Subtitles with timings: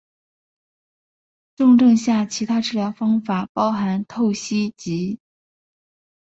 [1.55, 5.19] 重症下其他治疗方法包含透析及。